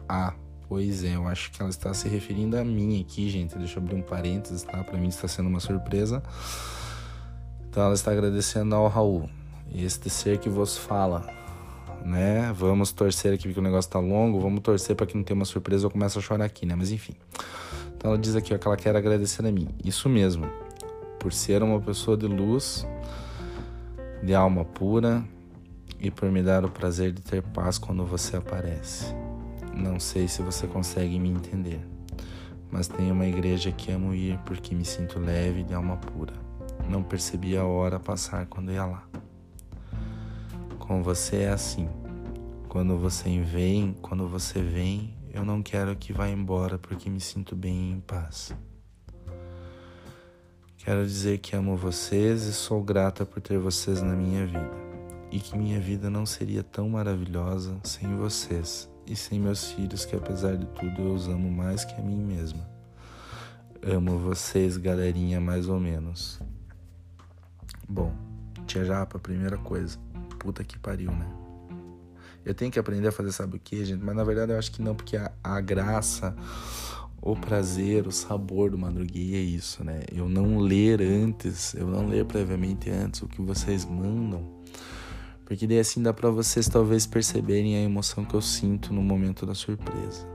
[0.08, 0.34] Ah,
[0.68, 3.58] pois é, eu acho que ela está se referindo a mim aqui, gente.
[3.58, 4.84] Deixa eu abrir um parênteses, tá?
[4.84, 6.24] Para mim está sendo uma surpresa.
[7.70, 9.30] Então ela está agradecendo ao Raul,
[9.74, 11.28] este ser que vos fala,
[12.04, 12.52] né?
[12.54, 15.46] Vamos torcer aqui porque o negócio tá longo, vamos torcer para que não tenha uma
[15.46, 16.74] surpresa eu começo a chorar aqui, né?
[16.74, 17.13] Mas enfim.
[17.98, 19.68] Então ela diz aqui ó, que ela quer agradecer a mim.
[19.84, 20.48] Isso mesmo,
[21.20, 22.88] por ser uma pessoa de luz,
[24.22, 25.24] de alma pura
[26.00, 29.14] e por me dar o prazer de ter paz quando você aparece.
[29.76, 31.80] Não sei se você consegue me entender,
[32.72, 36.34] mas tem uma igreja que amo ir porque me sinto leve de alma pura.
[36.88, 39.04] Não percebi a hora passar quando ia lá.
[40.78, 41.90] Com você é assim.
[42.70, 47.56] Quando você vem, quando você vem, eu não quero que vá embora porque me sinto
[47.56, 48.56] bem em paz.
[50.78, 54.71] Quero dizer que amo vocês e sou grata por ter vocês na minha vida.
[55.32, 60.15] E que minha vida não seria tão maravilhosa sem vocês e sem meus filhos, que
[60.15, 62.67] apesar de tudo eu os amo mais que a mim mesma.
[63.84, 66.39] Amo vocês, galerinha, mais ou menos.
[67.88, 68.12] Bom,
[68.65, 70.00] tia Japa, primeira coisa.
[70.39, 71.37] Puta que pariu, né?
[72.48, 74.04] Eu tenho que aprender a fazer sabe o que, gente?
[74.04, 76.36] Mas na verdade eu acho que não, porque a, a graça,
[77.22, 80.04] o prazer, o sabor do madruguei é isso, né?
[80.12, 84.58] Eu não ler antes, eu não ler previamente antes o que vocês mandam
[85.48, 89.46] porque daí assim dá para vocês talvez perceberem a emoção que eu sinto no momento
[89.46, 90.28] da surpresa.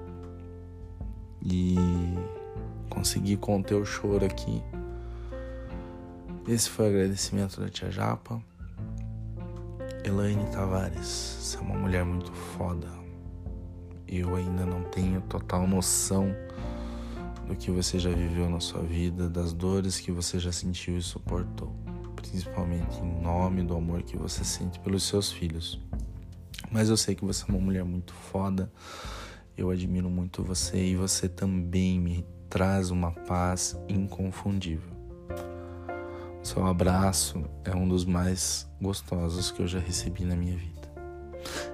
[1.44, 1.76] E
[2.88, 4.62] conseguir conter o choro aqui.
[6.48, 8.42] Esse foi o agradecimento da tia Japa.
[10.04, 12.88] Elaine Tavares, você é uma mulher muito foda.
[14.06, 16.34] Eu ainda não tenho total noção
[17.46, 21.02] do que você já viveu na sua vida, das dores que você já sentiu e
[21.02, 21.74] suportou
[22.22, 25.78] principalmente em nome do amor que você sente pelos seus filhos.
[26.70, 28.72] Mas eu sei que você é uma mulher muito foda.
[29.56, 34.91] Eu admiro muito você e você também me traz uma paz inconfundível.
[36.42, 40.92] Seu abraço é um dos mais gostosos que eu já recebi na minha vida.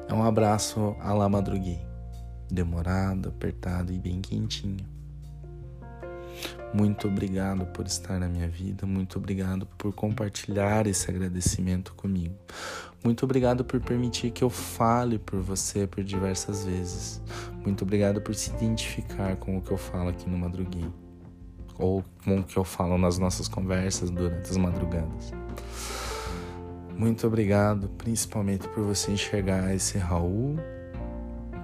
[0.08, 1.80] É um abraço à la madruguei,
[2.50, 4.98] demorado, apertado e bem quentinho
[6.72, 12.34] muito obrigado por estar na minha vida, muito obrigado por compartilhar esse agradecimento comigo.
[13.02, 17.22] Muito obrigado por permitir que eu fale por você por diversas vezes.
[17.64, 21.07] Muito obrigado por se identificar com o que eu falo aqui no Madruguinho.
[21.78, 25.32] Ou com o que eu falo nas nossas conversas durante as madrugadas.
[26.96, 30.56] Muito obrigado, principalmente por você enxergar esse Raul,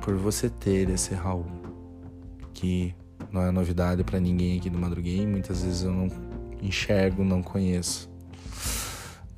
[0.01, 1.47] por você ter esse Raul,
[2.53, 2.95] que
[3.33, 6.09] não é novidade para ninguém aqui do Madruguei, muitas vezes eu não
[6.63, 8.09] enxergo, não conheço.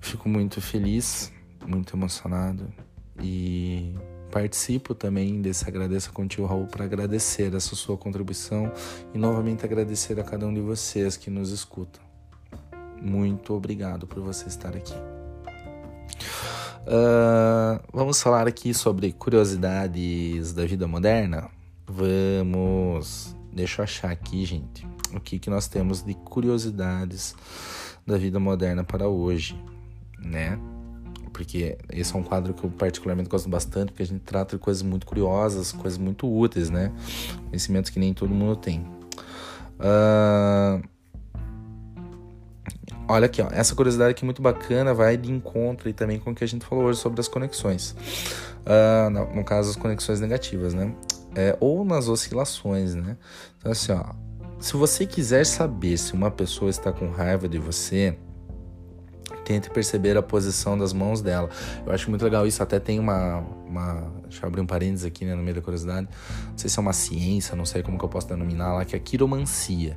[0.00, 1.32] Fico muito feliz,
[1.66, 2.70] muito emocionado
[3.22, 3.94] e
[4.36, 8.70] participo também desse Agradeça Contigo Raul para agradecer essa sua contribuição
[9.14, 12.02] e novamente agradecer a cada um de vocês que nos escutam.
[13.00, 14.92] Muito obrigado por você estar aqui.
[16.82, 21.48] Uh, vamos falar aqui sobre curiosidades da vida moderna?
[21.86, 23.34] Vamos!
[23.50, 27.34] Deixa eu achar aqui, gente, o que, que nós temos de curiosidades
[28.06, 29.58] da vida moderna para hoje,
[30.18, 30.60] né?
[31.36, 34.62] Porque esse é um quadro que eu particularmente gosto bastante, porque a gente trata de
[34.62, 36.90] coisas muito curiosas, coisas muito úteis, né?
[37.50, 38.80] Conhecimentos que nem todo mundo tem.
[39.78, 40.82] Uh...
[43.06, 43.48] Olha aqui, ó.
[43.52, 46.64] essa curiosidade aqui muito bacana vai de encontro e também com o que a gente
[46.64, 47.94] falou hoje sobre as conexões.
[48.64, 50.92] Uh, no, caso, as conexões negativas, né?
[51.36, 53.16] é, ou nas oscilações, né?
[53.58, 54.04] Então, assim, ó,
[54.58, 58.16] se você quiser saber se uma pessoa está com raiva de você,
[59.46, 61.48] tente perceber a posição das mãos dela.
[61.86, 62.60] Eu acho muito legal isso.
[62.60, 63.44] Até tem uma.
[63.64, 66.08] uma deixa eu abrir um parênteses aqui né, no meio da curiosidade.
[66.48, 68.96] Não sei se é uma ciência, não sei como que eu posso denominar lá, que
[68.96, 69.96] é a quiromancia.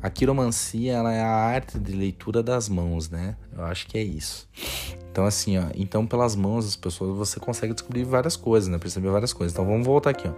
[0.00, 3.36] A quiromancia ela é a arte de leitura das mãos, né?
[3.56, 4.48] Eu acho que é isso.
[5.10, 8.78] Então, assim, ó, então pelas mãos das pessoas você consegue descobrir várias coisas, né?
[8.78, 9.52] Perceber várias coisas.
[9.52, 10.32] Então vamos voltar aqui, ó.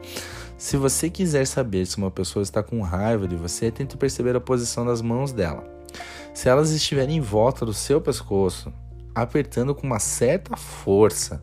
[0.56, 4.40] Se você quiser saber se uma pessoa está com raiva de você, tente perceber a
[4.40, 5.80] posição das mãos dela.
[6.32, 8.72] Se elas estiverem em volta do seu pescoço,
[9.14, 11.42] apertando com uma certa força,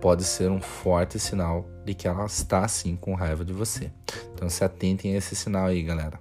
[0.00, 3.90] pode ser um forte sinal de que ela está sim com raiva de você.
[4.34, 6.18] Então se atentem a esse sinal aí, galera,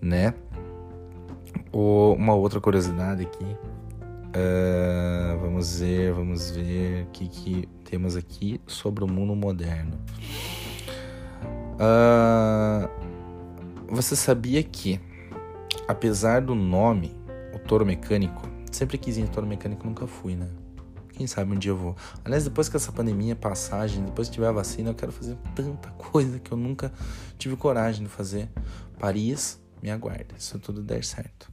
[0.00, 0.34] né?
[1.72, 3.44] uma outra curiosidade aqui.
[4.30, 9.98] Uh, vamos ver, vamos ver o que, que temos aqui sobre o mundo moderno.
[11.74, 12.88] Uh,
[13.88, 15.00] você sabia que,
[15.88, 17.12] apesar do nome,
[17.70, 20.48] touro mecânico, sempre quis ir em touro mecânico, nunca fui, né?
[21.12, 21.94] Quem sabe um dia eu vou.
[22.24, 25.36] Aliás, depois que essa pandemia passar, gente, depois que tiver a vacina, eu quero fazer
[25.54, 26.92] tanta coisa que eu nunca
[27.38, 28.48] tive coragem de fazer.
[28.98, 31.48] Paris, me aguarde, se tudo der certo.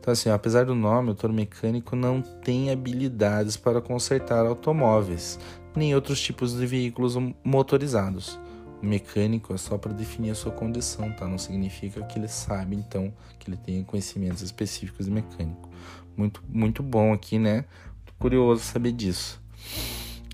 [0.00, 5.38] Então, assim, apesar do nome, o touro mecânico não tem habilidades para consertar automóveis,
[5.76, 8.40] nem outros tipos de veículos motorizados.
[8.82, 11.28] Mecânico é só para definir a sua condição, tá?
[11.28, 15.70] Não significa que ele sabe, então, que ele tenha conhecimentos específicos de mecânico.
[16.16, 17.64] Muito, muito bom aqui, né?
[18.04, 19.40] Tô curioso saber disso.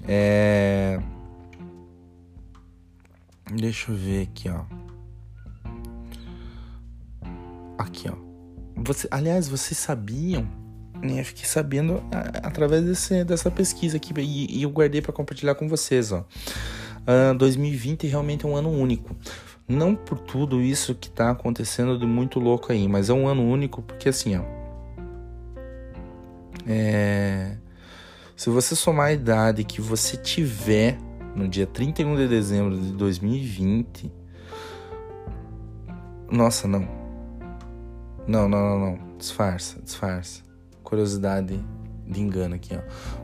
[0.06, 0.98] É...
[3.54, 4.64] Deixa eu ver aqui, ó.
[7.78, 8.16] Aqui, ó.
[8.76, 10.48] Você, aliás, vocês sabiam?
[11.02, 11.22] Né?
[11.22, 12.02] Fiquei sabendo
[12.42, 16.12] através desse, dessa pesquisa aqui e, e eu guardei para compartilhar com vocês.
[16.12, 16.24] Ó.
[17.08, 19.16] Uh, 2020 realmente é um ano único.
[19.66, 23.42] Não por tudo isso que está acontecendo de muito louco aí, mas é um ano
[23.42, 24.42] único porque assim, ó.
[26.66, 27.56] É,
[28.36, 30.98] se você somar a idade que você tiver
[31.34, 34.12] no dia 31 de dezembro de 2020.
[36.30, 36.86] Nossa, não.
[38.26, 39.16] Não, não, não, não.
[39.16, 40.42] Disfarça, disfarça.
[40.82, 41.58] Curiosidade
[42.08, 42.80] de engano aqui, ó.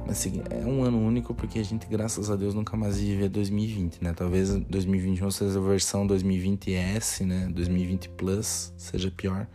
[0.07, 3.29] Mas assim, é um ano único porque a gente, graças a Deus, nunca mais vive
[3.29, 4.13] 2020, né?
[4.15, 7.49] Talvez 2021 seja a versão 2020S, né?
[7.53, 9.47] 2020 Plus seja pior.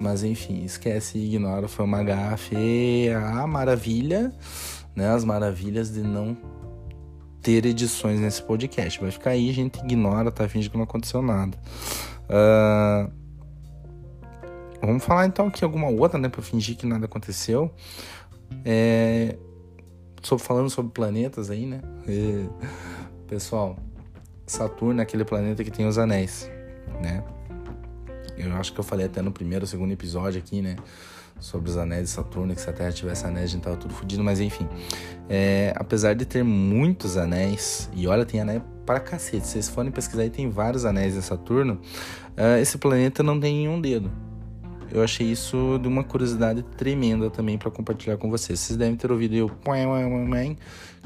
[0.00, 2.56] Mas enfim, esquece e ignora, foi uma gafe.
[3.10, 4.32] A maravilha,
[4.96, 5.10] né?
[5.10, 6.36] As maravilhas de não
[7.42, 9.00] ter edições nesse podcast.
[9.00, 10.48] Vai ficar aí, a gente ignora, tá?
[10.48, 11.56] Finge que não aconteceu nada.
[12.28, 13.20] Uh...
[14.82, 16.28] Vamos falar então aqui alguma outra, né?
[16.28, 17.70] Pra fingir que nada aconteceu.
[18.64, 19.36] É,
[20.22, 21.80] sobre, falando sobre planetas aí, né?
[22.08, 22.46] E,
[23.26, 23.76] pessoal,
[24.46, 26.50] Saturno é aquele planeta que tem os anéis,
[27.02, 27.22] né?
[28.36, 30.76] Eu acho que eu falei até no primeiro, segundo episódio aqui, né?
[31.38, 33.94] Sobre os anéis de Saturno, que se a Terra tivesse anéis, a gente tava tudo
[33.94, 34.68] fodido, mas enfim.
[35.28, 39.46] É, apesar de ter muitos anéis, e olha, tem anéis para cacete.
[39.46, 41.80] Se vocês forem pesquisar aí, tem vários anéis de Saturno.
[42.36, 44.10] Uh, esse planeta não tem nenhum dedo
[44.92, 48.58] eu achei isso de uma curiosidade tremenda também para compartilhar com vocês.
[48.58, 49.48] Vocês devem ter ouvido eu,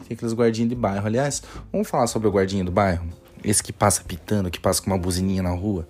[0.08, 1.06] tem aqueles guardinhas de bairro.
[1.06, 3.06] Aliás, vamos falar sobre o guardinha do bairro?
[3.42, 5.86] Esse que passa pitando, que passa com uma buzininha na rua.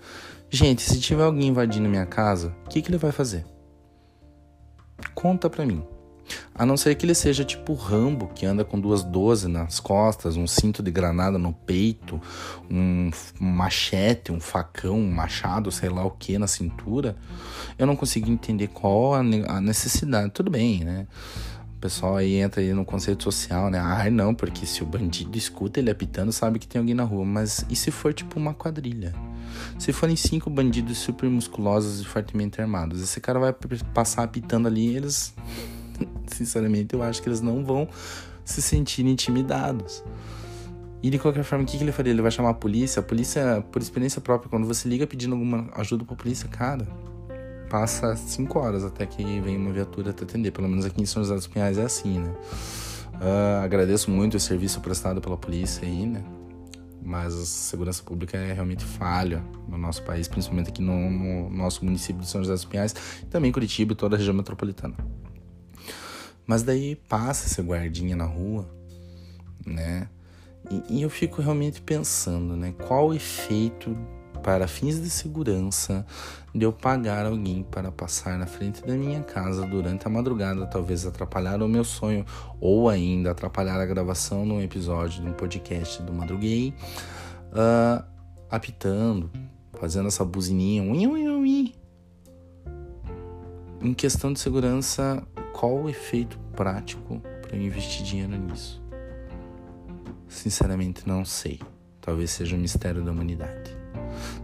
[0.50, 3.44] Gente, se tiver alguém invadindo minha casa, o que, que ele vai fazer?
[5.14, 5.82] Conta pra mim.
[6.54, 10.36] A não ser que ele seja tipo Rambo, que anda com duas 12 nas costas,
[10.36, 12.20] um cinto de granada no peito,
[12.70, 13.10] um
[13.40, 17.16] machete, um facão, um machado, sei lá o que na cintura.
[17.78, 20.30] Eu não consigo entender qual a necessidade.
[20.30, 21.06] Tudo bem, né?
[21.76, 23.78] O pessoal aí entra aí no conceito social, né?
[23.78, 27.24] Ah, não, porque se o bandido escuta ele apitando, sabe que tem alguém na rua.
[27.24, 29.14] Mas e se for tipo uma quadrilha?
[29.78, 33.54] Se forem cinco bandidos super musculosos e fortemente armados, esse cara vai
[33.92, 35.34] passar apitando ali, eles
[36.26, 37.88] sinceramente, eu acho que eles não vão
[38.44, 40.04] se sentir intimidados.
[41.02, 42.12] E de qualquer forma, o que, que ele faria?
[42.12, 43.00] Ele vai chamar a polícia?
[43.00, 46.86] A polícia, por experiência própria, quando você liga pedindo alguma ajuda pra polícia, cara,
[47.68, 50.50] passa cinco horas até que vem uma viatura te atender.
[50.50, 52.34] Pelo menos aqui em São José dos Pinhais é assim, né?
[53.14, 56.24] Uh, agradeço muito o serviço prestado pela polícia aí, né?
[57.02, 61.84] Mas a segurança pública é realmente falha no nosso país, principalmente aqui no, no nosso
[61.84, 62.94] município de São José dos Pinhais,
[63.28, 64.94] também Curitiba e toda a região metropolitana.
[66.46, 68.68] Mas daí passa esse guardinha na rua,
[69.64, 70.08] né?
[70.70, 72.74] E, e, eu fico realmente pensando, né?
[72.86, 73.96] Qual o efeito
[74.42, 76.04] para fins de segurança
[76.54, 81.06] de eu pagar alguém para passar na frente da minha casa durante a madrugada, talvez
[81.06, 82.24] atrapalhar o meu sonho
[82.60, 86.74] ou ainda atrapalhar a gravação de um episódio de um podcast do Madruguei,
[87.52, 88.04] uh,
[88.50, 89.30] apitando,
[89.80, 91.74] fazendo essa buzininha, ui, ui, ui.
[93.80, 98.82] Em questão de segurança, qual o efeito prático para eu investir dinheiro nisso?
[100.28, 101.60] Sinceramente, não sei.
[102.00, 103.74] Talvez seja um mistério da humanidade.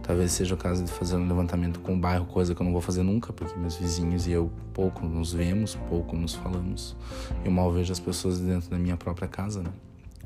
[0.01, 2.71] Talvez seja o caso de fazer um levantamento com o bairro, coisa que eu não
[2.71, 6.95] vou fazer nunca, porque meus vizinhos e eu pouco nos vemos, pouco nos falamos.
[7.43, 9.71] Eu mal vejo as pessoas dentro da minha própria casa, né?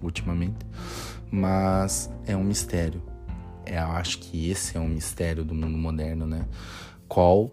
[0.03, 0.65] Ultimamente.
[1.31, 3.01] Mas é um mistério.
[3.65, 6.45] É, eu acho que esse é um mistério do mundo moderno, né?
[7.07, 7.51] Qual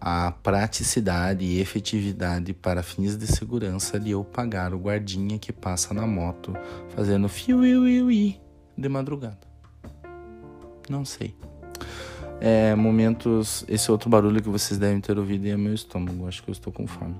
[0.00, 5.92] a praticidade e efetividade para fins de segurança de eu pagar o guardinha que passa
[5.92, 6.54] na moto
[6.94, 9.38] fazendo fio de madrugada.
[10.88, 11.34] Não sei.
[12.40, 13.64] É, momentos.
[13.68, 16.26] Esse outro barulho que vocês devem ter ouvido é meu estômago.
[16.26, 17.14] Acho que eu estou com fome.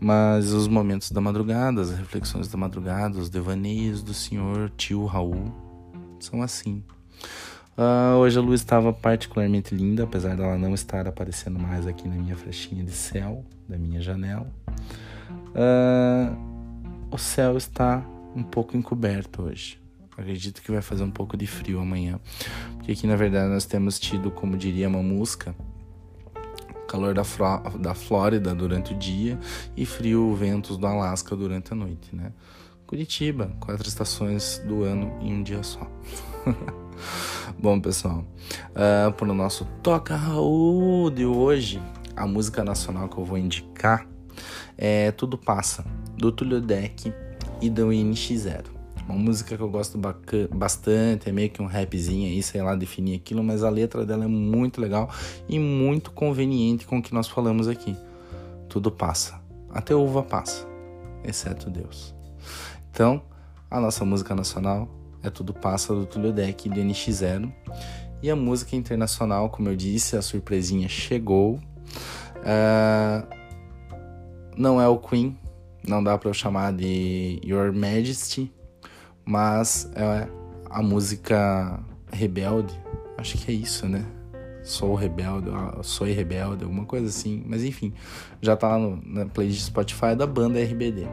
[0.00, 5.52] Mas os momentos da madrugada, as reflexões da madrugada, os devaneios do senhor tio Raul
[6.18, 6.82] são assim.
[7.76, 12.14] Uh, hoje a luz estava particularmente linda, apesar dela não estar aparecendo mais aqui na
[12.14, 14.46] minha flechinha de céu da minha janela.
[15.50, 16.36] Uh,
[17.10, 18.04] o céu está
[18.34, 19.80] um pouco encoberto hoje.
[20.16, 22.20] Acredito que vai fazer um pouco de frio amanhã,
[22.76, 25.52] porque aqui na verdade nós temos tido, como diria uma música,
[26.86, 27.24] calor da,
[27.80, 29.36] da Flórida durante o dia
[29.76, 32.32] e frio ventos do Alasca durante a noite, né?
[32.86, 35.90] Curitiba, quatro estações do ano em um dia só.
[37.58, 38.24] Bom, pessoal,
[38.70, 41.80] uh, para o nosso Toca Raul de hoje,
[42.16, 44.06] a música nacional que eu vou indicar
[44.76, 45.84] é Tudo Passa,
[46.16, 47.12] do Tulio Deck
[47.60, 48.64] e do NX0.
[49.08, 49.98] Uma música que eu gosto
[50.50, 54.24] bastante, é meio que um rapzinho aí, sei lá definir aquilo, mas a letra dela
[54.24, 55.10] é muito legal
[55.48, 57.94] e muito conveniente com o que nós falamos aqui.
[58.68, 59.40] Tudo passa,
[59.70, 60.66] até uva passa,
[61.22, 62.14] exceto Deus.
[62.90, 63.22] Então,
[63.70, 64.88] a nossa música nacional
[65.24, 67.52] é Tudo Passa do Tulio Deck do NX0.
[68.22, 71.54] E a música internacional, como eu disse, a surpresinha chegou.
[72.36, 73.26] Uh,
[74.56, 75.36] não é o Queen,
[75.86, 78.52] não dá para eu chamar de Your Majesty,
[79.24, 80.28] mas é
[80.70, 81.80] a música
[82.12, 82.72] Rebelde,
[83.18, 84.04] acho que é isso, né?
[84.62, 87.44] Sou rebelde, ah, sou rebelde, alguma coisa assim.
[87.46, 87.92] Mas enfim,
[88.40, 91.06] já tá lá no, na playlist Spotify da banda RBD.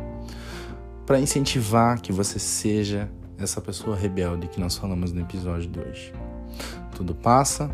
[1.06, 3.12] Para incentivar que você seja
[3.44, 6.14] essa pessoa rebelde que nós falamos no episódio de hoje.
[6.96, 7.70] Tudo passa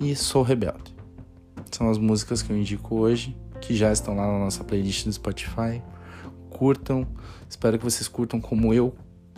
[0.00, 0.94] e sou rebelde.
[1.70, 5.12] São as músicas que eu indico hoje, que já estão lá na nossa playlist do
[5.12, 5.82] Spotify.
[6.50, 7.06] Curtam,
[7.48, 8.94] espero que vocês curtam como eu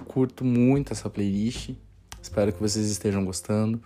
[0.06, 1.70] curto muito essa playlist.
[2.20, 3.80] Espero que vocês estejam gostando.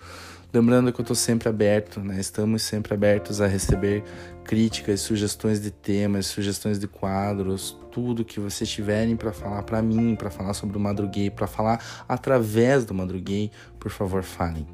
[0.52, 2.18] Lembrando que eu estou sempre aberto, né?
[2.18, 4.02] Estamos sempre abertos a receber
[4.51, 10.16] críticas, sugestões de temas, sugestões de quadros, tudo que vocês tiverem para falar para mim,
[10.16, 14.66] para falar sobre o Madruguei, para falar através do Madruguei, por favor, falem.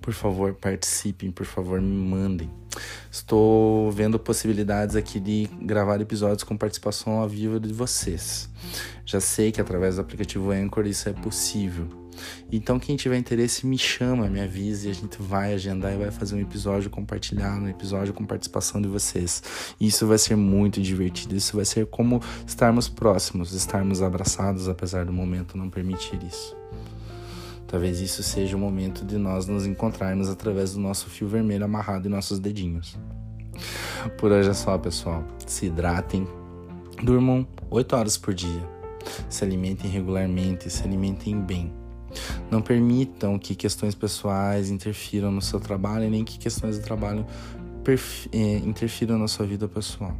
[0.00, 2.50] Por favor, participem, por favor, me mandem.
[3.10, 8.48] Estou vendo possibilidades aqui de gravar episódios com participação ao vivo de vocês.
[9.04, 12.01] Já sei que através do aplicativo Anchor isso é possível.
[12.50, 16.34] Então, quem tiver interesse, me chama, me avise, a gente vai agendar e vai fazer
[16.34, 19.42] um episódio compartilhado, um episódio com participação de vocês.
[19.80, 25.12] Isso vai ser muito divertido, isso vai ser como estarmos próximos, estarmos abraçados, apesar do
[25.12, 26.56] momento não permitir isso.
[27.66, 32.06] Talvez isso seja o momento de nós nos encontrarmos através do nosso fio vermelho amarrado
[32.06, 32.98] em nossos dedinhos.
[34.18, 35.24] Por hoje é só, pessoal.
[35.46, 36.28] Se hidratem,
[37.02, 38.62] durmam 8 horas por dia,
[39.26, 41.72] se alimentem regularmente, se alimentem bem
[42.50, 47.26] não permitam que questões pessoais interfiram no seu trabalho, nem que questões de trabalho
[48.32, 50.16] eh, interfiram na sua vida pessoal.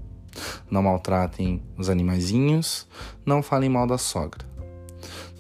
[0.71, 2.87] Não maltratem os animaizinhos,
[3.25, 4.45] não falem mal da sogra.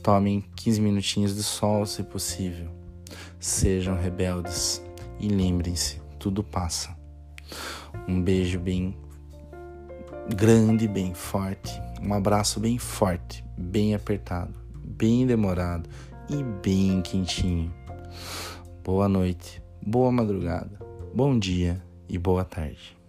[0.02, 2.68] Tomem 15 minutinhos de sol, se possível.
[3.40, 4.82] Sejam rebeldes
[5.18, 6.94] e lembrem-se, tudo passa.
[8.06, 8.96] Um beijo bem
[10.34, 11.80] grande, bem forte.
[12.02, 15.88] Um abraço bem forte, bem apertado, bem demorado
[16.28, 17.72] e bem quentinho.
[18.84, 20.78] Boa noite, boa madrugada,
[21.14, 23.01] bom dia e boa tarde.